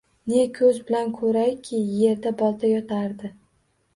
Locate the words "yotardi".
2.73-3.33